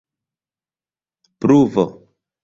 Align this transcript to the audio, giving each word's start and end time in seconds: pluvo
pluvo 1.39 1.85